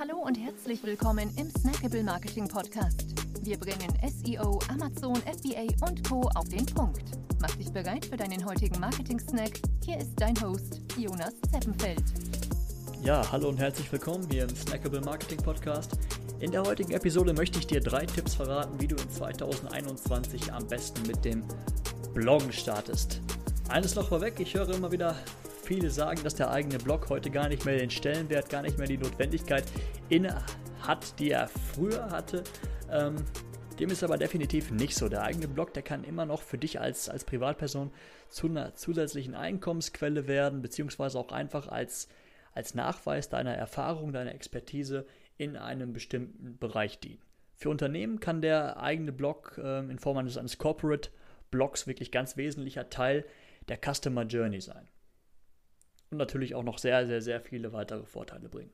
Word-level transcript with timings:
Hallo 0.00 0.16
und 0.16 0.34
herzlich 0.36 0.82
willkommen 0.82 1.30
im 1.36 1.50
Snackable 1.50 2.02
Marketing 2.02 2.48
Podcast. 2.48 3.04
Wir 3.42 3.58
bringen 3.58 3.92
SEO, 4.08 4.58
Amazon, 4.70 5.16
FBA 5.16 5.66
und 5.86 6.08
Co. 6.08 6.22
auf 6.36 6.48
den 6.48 6.64
Punkt. 6.64 7.02
Mach 7.38 7.54
dich 7.56 7.70
bereit 7.70 8.06
für 8.06 8.16
deinen 8.16 8.42
heutigen 8.46 8.80
Marketing-Snack. 8.80 9.60
Hier 9.84 9.98
ist 9.98 10.12
dein 10.16 10.40
Host, 10.40 10.80
Jonas 10.96 11.34
Zeppenfeld. 11.52 12.02
Ja, 13.02 13.30
hallo 13.30 13.50
und 13.50 13.58
herzlich 13.58 13.92
willkommen 13.92 14.26
hier 14.30 14.44
im 14.44 14.56
Snackable 14.56 15.02
Marketing 15.02 15.42
Podcast. 15.42 15.92
In 16.38 16.50
der 16.50 16.62
heutigen 16.62 16.92
Episode 16.92 17.34
möchte 17.34 17.58
ich 17.58 17.66
dir 17.66 17.82
drei 17.82 18.06
Tipps 18.06 18.36
verraten, 18.36 18.80
wie 18.80 18.88
du 18.88 18.96
in 18.96 19.10
2021 19.10 20.50
am 20.50 20.66
besten 20.66 21.06
mit 21.06 21.26
dem 21.26 21.44
Bloggen 22.14 22.54
startest. 22.54 23.20
Eines 23.68 23.96
noch 23.96 24.08
vorweg, 24.08 24.40
ich 24.40 24.54
höre 24.54 24.70
immer 24.70 24.92
wieder 24.92 25.14
viele 25.70 25.90
sagen, 25.90 26.20
dass 26.24 26.34
der 26.34 26.50
eigene 26.50 26.78
Blog 26.78 27.10
heute 27.10 27.30
gar 27.30 27.48
nicht 27.48 27.64
mehr 27.64 27.78
den 27.78 27.90
Stellenwert, 27.90 28.50
gar 28.50 28.62
nicht 28.62 28.76
mehr 28.76 28.88
die 28.88 28.98
Notwendigkeit 28.98 29.62
inne 30.08 30.44
hat, 30.80 31.16
die 31.20 31.30
er 31.30 31.46
früher 31.46 32.10
hatte. 32.10 32.42
Ähm, 32.90 33.14
dem 33.78 33.88
ist 33.90 34.02
aber 34.02 34.18
definitiv 34.18 34.72
nicht 34.72 34.96
so. 34.96 35.08
Der 35.08 35.22
eigene 35.22 35.46
Blog, 35.46 35.72
der 35.72 35.84
kann 35.84 36.02
immer 36.02 36.26
noch 36.26 36.42
für 36.42 36.58
dich 36.58 36.80
als, 36.80 37.08
als 37.08 37.22
Privatperson 37.22 37.92
zu 38.28 38.48
einer 38.48 38.74
zusätzlichen 38.74 39.36
Einkommensquelle 39.36 40.26
werden, 40.26 40.60
beziehungsweise 40.60 41.16
auch 41.16 41.30
einfach 41.30 41.68
als, 41.68 42.08
als 42.52 42.74
Nachweis 42.74 43.28
deiner 43.28 43.54
Erfahrung, 43.54 44.12
deiner 44.12 44.34
Expertise 44.34 45.06
in 45.38 45.56
einem 45.56 45.92
bestimmten 45.92 46.58
Bereich 46.58 46.98
dienen. 46.98 47.22
Für 47.54 47.70
Unternehmen 47.70 48.18
kann 48.18 48.42
der 48.42 48.82
eigene 48.82 49.12
Blog 49.12 49.56
äh, 49.62 49.78
in 49.88 50.00
Form 50.00 50.16
eines, 50.16 50.36
eines 50.36 50.58
Corporate 50.58 51.10
Blogs 51.52 51.86
wirklich 51.86 52.10
ganz 52.10 52.36
wesentlicher 52.36 52.90
Teil 52.90 53.24
der 53.68 53.78
Customer 53.78 54.24
Journey 54.24 54.60
sein 54.60 54.88
und 56.10 56.18
natürlich 56.18 56.54
auch 56.54 56.62
noch 56.62 56.78
sehr, 56.78 57.06
sehr, 57.06 57.22
sehr 57.22 57.40
viele 57.40 57.72
weitere 57.72 58.04
Vorteile 58.04 58.48
bringen. 58.48 58.72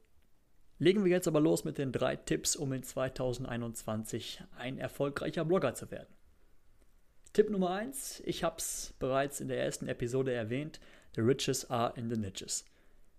Legen 0.78 1.04
wir 1.04 1.10
jetzt 1.10 1.28
aber 1.28 1.40
los 1.40 1.64
mit 1.64 1.78
den 1.78 1.92
drei 1.92 2.16
Tipps, 2.16 2.54
um 2.54 2.72
in 2.72 2.82
2021 2.82 4.42
ein 4.58 4.78
erfolgreicher 4.78 5.44
Blogger 5.44 5.74
zu 5.74 5.90
werden. 5.90 6.14
Tipp 7.32 7.50
Nummer 7.50 7.70
1, 7.70 8.22
ich 8.24 8.44
habe 8.44 8.56
es 8.58 8.94
bereits 8.98 9.40
in 9.40 9.48
der 9.48 9.62
ersten 9.62 9.88
Episode 9.88 10.32
erwähnt, 10.32 10.80
The 11.14 11.22
Riches 11.22 11.70
are 11.70 11.92
in 11.96 12.10
the 12.10 12.20
Niches. 12.20 12.64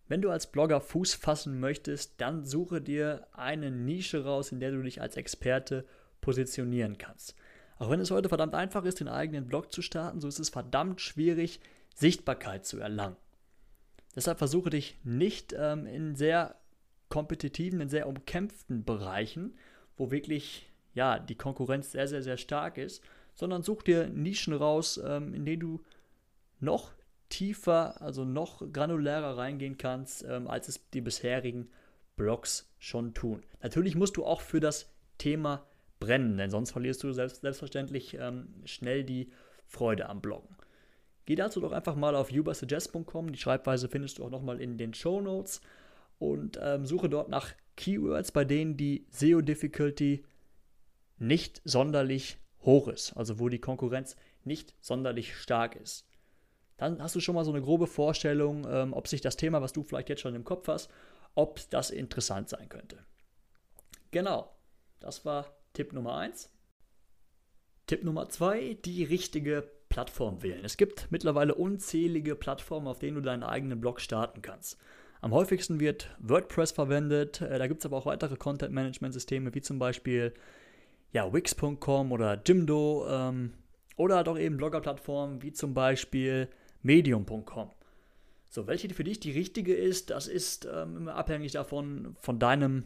Wenn 0.08 0.22
du 0.22 0.30
als 0.30 0.48
Blogger 0.52 0.82
Fuß 0.82 1.16
fassen 1.16 1.60
möchtest, 1.60 2.22
dann 2.22 2.46
suche 2.46 2.80
dir 2.80 3.28
eine 3.34 3.72
Nische 3.72 4.24
raus, 4.24 4.52
in 4.52 4.60
der 4.60 4.72
du 4.72 4.82
dich 4.82 5.02
als 5.02 5.18
Experte 5.18 5.86
positionieren 6.22 6.98
kannst. 6.98 7.36
Auch 7.78 7.90
wenn 7.90 8.00
es 8.00 8.12
heute 8.12 8.30
verdammt 8.30 8.56
einfach 8.56 8.86
ist, 8.86 9.00
den 9.00 9.08
eigenen 9.08 9.48
Blog 9.48 9.72
zu 9.72 9.82
starten, 9.82 10.22
so 10.22 10.28
ist 10.28 10.40
es 10.40 10.50
verdammt 10.50 11.02
schwierig, 11.02 11.60
Sichtbarkeit 11.94 12.66
zu 12.66 12.80
erlangen. 12.80 13.18
Deshalb 14.18 14.40
versuche 14.40 14.72
dich 14.72 14.98
nicht 15.04 15.56
ähm, 15.56 15.86
in 15.86 16.16
sehr 16.16 16.56
kompetitiven, 17.08 17.80
in 17.82 17.88
sehr 17.88 18.08
umkämpften 18.08 18.84
Bereichen, 18.84 19.56
wo 19.96 20.10
wirklich 20.10 20.72
ja, 20.96 21.20
die 21.20 21.36
Konkurrenz 21.36 21.92
sehr, 21.92 22.08
sehr, 22.08 22.24
sehr 22.24 22.38
stark 22.38 22.80
ist, 22.80 23.04
sondern 23.36 23.62
such 23.62 23.84
dir 23.84 24.08
Nischen 24.08 24.56
raus, 24.56 25.00
ähm, 25.06 25.36
in 25.36 25.46
denen 25.46 25.60
du 25.60 25.84
noch 26.60 26.94
tiefer, 27.30 28.02
also 28.02 28.26
noch 28.26 28.64
granulärer 28.74 29.38
reingehen 29.38 29.78
kannst, 29.78 30.24
ähm, 30.24 30.48
als 30.48 30.68
es 30.68 30.90
die 30.90 31.02
bisherigen 31.02 31.70
Blogs 32.16 32.74
schon 32.80 33.14
tun. 33.14 33.44
Natürlich 33.62 33.94
musst 33.94 34.18
du 34.18 34.26
auch 34.26 34.42
für 34.42 34.60
das 34.60 34.92
Thema 35.20 35.68
brennen, 36.00 36.38
denn 36.38 36.50
sonst 36.50 36.72
verlierst 36.72 37.04
du 37.04 37.14
selbst, 37.14 37.42
selbstverständlich 37.42 38.18
ähm, 38.20 38.48
schnell 38.66 39.04
die 39.04 39.32
Freude 39.68 40.10
am 40.10 40.22
Bloggen. 40.22 40.58
Geh 41.28 41.36
dazu 41.36 41.60
doch 41.60 41.74
einfach 41.74 41.98
mal 41.98 42.16
auf 42.16 42.32
ubersuggest.com. 42.32 43.34
Die 43.34 43.38
Schreibweise 43.38 43.90
findest 43.90 44.18
du 44.18 44.24
auch 44.24 44.30
nochmal 44.30 44.62
in 44.62 44.78
den 44.78 44.94
Show 44.94 45.20
Notes 45.20 45.60
und 46.20 46.58
ähm, 46.64 46.86
suche 46.86 47.10
dort 47.10 47.28
nach 47.28 47.54
Keywords, 47.76 48.32
bei 48.32 48.46
denen 48.46 48.78
die 48.78 49.06
SEO-Difficulty 49.12 50.24
nicht 51.18 51.62
sonderlich 51.66 52.38
hoch 52.62 52.88
ist, 52.88 53.12
also 53.18 53.40
wo 53.40 53.50
die 53.50 53.60
Konkurrenz 53.60 54.16
nicht 54.46 54.74
sonderlich 54.80 55.36
stark 55.36 55.76
ist. 55.76 56.08
Dann 56.78 57.04
hast 57.04 57.14
du 57.14 57.20
schon 57.20 57.36
mal 57.36 57.44
so 57.44 57.52
eine 57.52 57.62
grobe 57.62 57.88
Vorstellung, 57.88 58.66
ähm, 58.66 58.94
ob 58.94 59.10
sich 59.10 59.20
das 59.20 59.36
Thema, 59.36 59.62
was 59.62 59.74
du 59.74 59.84
vielleicht 59.84 60.08
jetzt 60.08 60.22
schon 60.22 60.34
im 60.34 60.46
Kopf 60.46 60.70
hast, 60.70 60.90
ob 61.36 61.60
das 61.72 61.90
interessant 61.90 62.48
sein 62.48 62.70
könnte. 62.70 63.04
Genau, 64.12 64.56
das 65.02 65.26
war 65.26 65.58
Tipp 65.74 65.92
Nummer 65.92 66.16
1. 66.16 66.50
Tipp 67.86 68.06
Nummer 68.06 68.30
2, 68.30 68.76
die 68.86 69.04
richtige 69.04 69.70
Plattform 69.98 70.44
wählen. 70.44 70.64
Es 70.64 70.78
gibt 70.78 71.08
mittlerweile 71.10 71.56
unzählige 71.56 72.36
Plattformen, 72.36 72.86
auf 72.86 73.00
denen 73.00 73.16
du 73.16 73.22
deinen 73.24 73.42
eigenen 73.42 73.82
Blog 73.82 74.00
starten 74.00 74.44
kannst. 74.44 74.78
Am 75.22 75.34
häufigsten 75.34 75.80
wird 75.80 76.16
WordPress 76.20 76.72
verwendet, 76.72 77.42
äh, 77.42 77.58
da 77.58 77.66
gibt 77.66 77.80
es 77.80 77.86
aber 77.88 77.98
auch 77.98 78.06
weitere 78.06 78.36
Content-Management-Systeme, 78.36 79.56
wie 79.56 79.62
zum 79.62 79.80
Beispiel 79.80 80.36
ja, 81.14 81.34
Wix.com 81.34 82.12
oder 82.12 82.40
Jimdo 82.46 83.08
ähm, 83.10 83.54
oder 83.96 84.24
doch 84.24 84.38
eben 84.38 84.58
Blogger-Plattformen 84.58 85.42
wie 85.42 85.52
zum 85.52 85.74
Beispiel 85.74 86.48
Medium.com. 86.84 87.72
So, 88.52 88.68
welche 88.68 88.94
für 88.94 89.04
dich 89.04 89.20
die 89.20 89.32
richtige 89.32 89.74
ist, 89.74 90.12
das 90.12 90.28
ist 90.28 90.70
ähm, 90.72 91.08
abhängig 91.08 91.54
davon, 91.54 92.16
von 92.20 92.38
deinem 92.38 92.84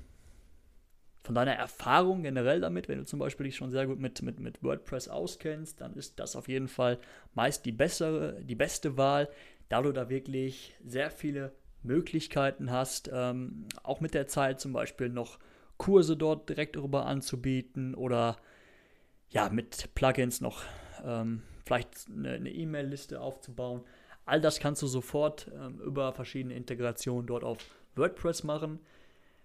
von 1.24 1.36
deiner 1.36 1.54
Erfahrung 1.54 2.24
generell 2.24 2.62
damit, 2.62 2.88
wenn 2.88 2.98
du 3.00 3.06
zum 3.06 3.20
Beispiel 3.20 3.46
dich 3.46 3.56
schon 3.56 3.72
sehr 3.72 3.86
gut 3.86 4.00
mit, 4.00 4.22
mit, 4.22 4.40
mit 4.40 4.64
WordPress 4.64 5.08
auskennst, 5.08 5.80
dann 5.80 5.94
ist 5.96 6.20
das 6.20 6.36
auf 6.36 6.48
jeden 6.48 6.68
Fall 6.68 7.00
meist 7.34 7.66
die 7.66 7.72
bessere, 7.72 8.42
die 8.42 8.56
beste 8.56 8.98
Wahl, 8.98 9.30
da 9.70 9.82
du 9.82 9.92
da 9.92 10.10
wirklich 10.10 10.76
sehr 10.84 11.12
viele 11.12 11.54
Möglichkeiten 11.84 12.72
hast, 12.72 13.10
ähm, 13.14 13.66
auch 13.84 14.02
mit 14.02 14.14
der 14.14 14.28
Zeit 14.28 14.60
zum 14.60 14.74
Beispiel 14.74 15.10
noch 15.10 15.40
Kurse 15.78 16.18
dort 16.18 16.50
direkt 16.50 16.76
darüber 16.76 17.06
anzubieten 17.06 17.96
oder 17.96 18.38
ja, 19.30 19.50
mit 19.50 19.90
Plugins 19.96 20.42
noch 20.42 20.64
ähm, 21.04 21.42
vielleicht 21.66 22.08
eine 22.10 22.50
E-Mail-Liste 22.50 23.22
aufzubauen. 23.22 23.82
All 24.26 24.42
das 24.42 24.60
kannst 24.60 24.82
du 24.82 24.88
sofort 24.88 25.50
ähm, 25.56 25.80
über 25.80 26.14
verschiedene 26.14 26.56
Integrationen 26.56 27.26
dort 27.26 27.44
auf 27.44 27.58
WordPress 27.96 28.44
machen. 28.44 28.80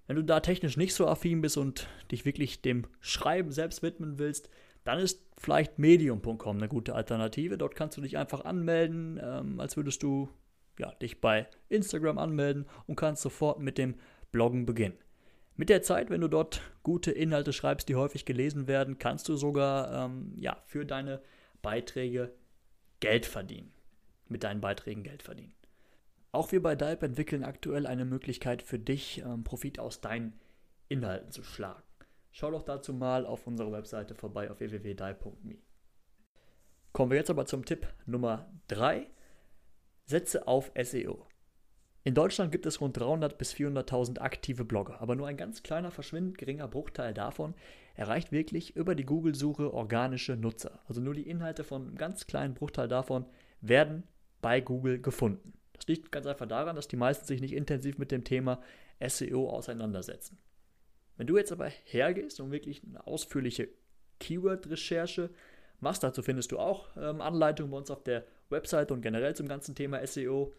Wenn 0.06 0.16
du 0.16 0.22
da 0.22 0.40
technisch 0.40 0.76
nicht 0.76 0.94
so 0.94 1.06
affin 1.06 1.40
bist 1.40 1.56
und 1.56 1.88
dich 2.10 2.24
wirklich 2.24 2.62
dem 2.62 2.86
Schreiben 3.00 3.50
selbst 3.50 3.82
widmen 3.82 4.18
willst, 4.18 4.48
dann 4.84 5.00
ist 5.00 5.20
vielleicht 5.36 5.78
medium.com 5.78 6.56
eine 6.56 6.68
gute 6.68 6.94
Alternative. 6.94 7.58
Dort 7.58 7.74
kannst 7.74 7.96
du 7.96 8.00
dich 8.00 8.16
einfach 8.16 8.44
anmelden, 8.44 9.20
ähm, 9.22 9.58
als 9.58 9.76
würdest 9.76 10.02
du 10.02 10.28
ja, 10.78 10.92
dich 10.94 11.20
bei 11.20 11.48
Instagram 11.68 12.18
anmelden 12.18 12.66
und 12.86 12.96
kannst 12.96 13.22
sofort 13.22 13.58
mit 13.58 13.78
dem 13.78 13.96
Bloggen 14.30 14.64
beginnen. 14.64 14.96
Mit 15.56 15.70
der 15.70 15.82
Zeit, 15.82 16.10
wenn 16.10 16.20
du 16.20 16.28
dort 16.28 16.60
gute 16.82 17.10
Inhalte 17.10 17.52
schreibst, 17.52 17.88
die 17.88 17.96
häufig 17.96 18.26
gelesen 18.26 18.66
werden, 18.68 18.98
kannst 18.98 19.28
du 19.28 19.36
sogar 19.36 20.06
ähm, 20.06 20.34
ja, 20.36 20.56
für 20.66 20.84
deine 20.84 21.22
Beiträge 21.62 22.32
Geld 23.00 23.26
verdienen. 23.26 23.72
Mit 24.28 24.44
deinen 24.44 24.60
Beiträgen 24.60 25.02
Geld 25.02 25.22
verdienen. 25.22 25.54
Auch 26.36 26.52
wir 26.52 26.62
bei 26.62 26.76
Dalp 26.76 27.02
entwickeln 27.02 27.44
aktuell 27.44 27.86
eine 27.86 28.04
Möglichkeit 28.04 28.60
für 28.60 28.78
dich, 28.78 29.22
ähm, 29.24 29.42
Profit 29.42 29.78
aus 29.78 30.02
deinen 30.02 30.38
Inhalten 30.86 31.30
zu 31.30 31.42
schlagen. 31.42 31.82
Schau 32.30 32.50
doch 32.50 32.62
dazu 32.62 32.92
mal 32.92 33.24
auf 33.24 33.46
unserer 33.46 33.72
Webseite 33.72 34.14
vorbei 34.14 34.50
auf 34.50 34.60
www.dalp.me. 34.60 35.56
Kommen 36.92 37.10
wir 37.10 37.16
jetzt 37.16 37.30
aber 37.30 37.46
zum 37.46 37.64
Tipp 37.64 37.86
Nummer 38.04 38.52
3. 38.68 39.06
Setze 40.04 40.46
auf 40.46 40.70
SEO. 40.78 41.26
In 42.04 42.12
Deutschland 42.12 42.52
gibt 42.52 42.66
es 42.66 42.82
rund 42.82 42.98
300 42.98 43.38
bis 43.38 43.54
400.000 43.54 44.18
aktive 44.18 44.66
Blogger, 44.66 45.00
aber 45.00 45.16
nur 45.16 45.28
ein 45.28 45.38
ganz 45.38 45.62
kleiner, 45.62 45.90
verschwindend 45.90 46.36
geringer 46.36 46.68
Bruchteil 46.68 47.14
davon 47.14 47.54
erreicht 47.94 48.30
wirklich 48.30 48.76
über 48.76 48.94
die 48.94 49.06
Google-Suche 49.06 49.72
organische 49.72 50.36
Nutzer. 50.36 50.80
Also 50.86 51.00
nur 51.00 51.14
die 51.14 51.30
Inhalte 51.30 51.64
von 51.64 51.86
einem 51.86 51.96
ganz 51.96 52.26
kleinen 52.26 52.52
Bruchteil 52.52 52.88
davon 52.88 53.24
werden 53.62 54.02
bei 54.42 54.60
Google 54.60 55.00
gefunden. 55.00 55.54
Das 55.86 55.96
liegt 55.96 56.12
ganz 56.12 56.26
einfach 56.26 56.46
daran, 56.46 56.76
dass 56.76 56.88
die 56.88 56.96
meisten 56.96 57.26
sich 57.26 57.40
nicht 57.40 57.54
intensiv 57.54 57.98
mit 57.98 58.10
dem 58.10 58.24
Thema 58.24 58.60
SEO 59.06 59.48
auseinandersetzen. 59.48 60.38
Wenn 61.16 61.26
du 61.26 61.36
jetzt 61.36 61.52
aber 61.52 61.66
hergehst 61.84 62.40
und 62.40 62.50
wirklich 62.50 62.82
eine 62.84 63.06
ausführliche 63.06 63.68
Keyword-Recherche 64.18 65.30
machst, 65.80 66.02
dazu 66.02 66.22
findest 66.22 66.52
du 66.52 66.58
auch 66.58 66.88
ähm, 66.96 67.20
Anleitungen 67.20 67.70
bei 67.70 67.78
uns 67.78 67.90
auf 67.90 68.02
der 68.02 68.24
Website 68.50 68.90
und 68.90 69.00
generell 69.00 69.34
zum 69.34 69.48
ganzen 69.48 69.74
Thema 69.74 70.04
SEO, 70.06 70.52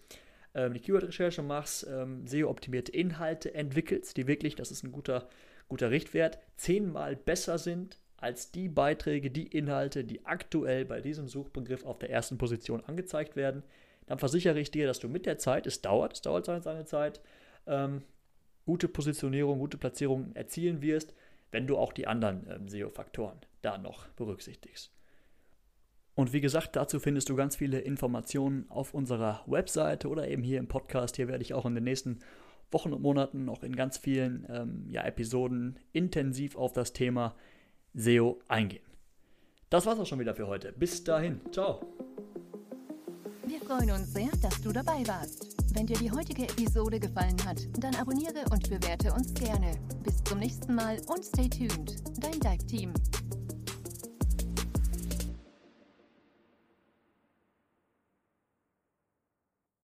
ähm, 0.53 0.73
die 0.73 0.79
Keyword-Recherche 0.79 1.41
machst, 1.41 1.85
ähm, 1.89 2.25
SEO-optimierte 2.25 2.91
Inhalte 2.91 3.53
entwickelst, 3.53 4.17
die 4.17 4.27
wirklich, 4.27 4.55
das 4.55 4.71
ist 4.71 4.83
ein 4.83 4.91
guter, 4.91 5.27
guter 5.67 5.91
Richtwert, 5.91 6.39
zehnmal 6.55 7.15
besser 7.15 7.57
sind 7.57 7.99
als 8.17 8.51
die 8.51 8.67
Beiträge, 8.67 9.29
die 9.29 9.47
Inhalte, 9.47 10.03
die 10.03 10.25
aktuell 10.25 10.85
bei 10.85 11.01
diesem 11.01 11.27
Suchbegriff 11.27 11.85
auf 11.85 11.99
der 11.99 12.09
ersten 12.09 12.37
Position 12.37 12.83
angezeigt 12.83 13.35
werden, 13.35 13.63
dann 14.07 14.19
versichere 14.19 14.59
ich 14.59 14.71
dir, 14.71 14.87
dass 14.87 14.99
du 14.99 15.07
mit 15.07 15.25
der 15.25 15.37
Zeit, 15.37 15.67
es 15.67 15.81
dauert, 15.81 16.13
es 16.13 16.21
dauert 16.21 16.45
seine 16.45 16.85
Zeit, 16.85 17.21
ähm, 17.67 18.01
gute 18.65 18.87
Positionierung, 18.87 19.59
gute 19.59 19.77
Platzierung 19.77 20.35
erzielen 20.35 20.81
wirst, 20.81 21.13
wenn 21.51 21.67
du 21.67 21.77
auch 21.77 21.93
die 21.93 22.07
anderen 22.07 22.47
ähm, 22.49 22.67
SEO-Faktoren 22.67 23.39
da 23.61 23.77
noch 23.77 24.07
berücksichtigst. 24.09 24.91
Und 26.15 26.33
wie 26.33 26.41
gesagt, 26.41 26.75
dazu 26.75 26.99
findest 26.99 27.29
du 27.29 27.35
ganz 27.35 27.55
viele 27.55 27.79
Informationen 27.79 28.65
auf 28.69 28.93
unserer 28.93 29.43
Webseite 29.45 30.09
oder 30.09 30.27
eben 30.27 30.41
hier 30.41 30.57
im 30.57 30.67
Podcast. 30.67 31.15
Hier 31.15 31.27
werde 31.27 31.43
ich 31.43 31.53
auch 31.53 31.65
in 31.65 31.75
den 31.75 31.83
nächsten 31.83 32.19
Wochen 32.71 32.91
und 32.91 33.01
Monaten 33.01 33.45
noch 33.45 33.61
in 33.61 33.75
ganz 33.75 33.97
vielen 33.97 34.45
ähm, 34.49 34.87
ja, 34.89 35.03
Episoden 35.03 35.79
intensiv 35.93 36.55
auf 36.55 36.73
das 36.73 36.91
Thema 36.91 37.35
SEO 37.93 38.39
eingehen. 38.47 38.83
Das 39.69 39.85
war's 39.85 39.99
auch 39.99 40.07
schon 40.07 40.19
wieder 40.19 40.33
für 40.33 40.47
heute. 40.47 40.71
Bis 40.71 41.03
dahin. 41.03 41.39
Ciao. 41.51 41.81
Wir 43.67 43.75
freuen 43.75 43.91
uns 43.91 44.13
sehr, 44.13 44.29
dass 44.41 44.61
du 44.61 44.71
dabei 44.71 45.05
warst. 45.07 45.57
Wenn 45.73 45.85
dir 45.85 45.97
die 45.97 46.09
heutige 46.09 46.43
Episode 46.43 47.01
gefallen 47.01 47.35
hat, 47.45 47.57
dann 47.77 47.93
abonniere 47.95 48.45
und 48.49 48.69
bewerte 48.69 49.11
uns 49.11 49.33
gerne. 49.33 49.71
Bis 50.03 50.23
zum 50.23 50.39
nächsten 50.39 50.73
Mal 50.73 51.01
und 51.07 51.25
stay 51.25 51.49
tuned. 51.49 51.95
Dein 52.21 52.39
Dive 52.39 52.65
Team. 52.65 52.93